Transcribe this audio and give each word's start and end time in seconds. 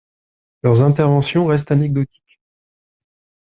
Leurs 0.63 0.81
interventions 0.81 1.45
restent 1.45 1.69
anecdotiques. 1.69 2.39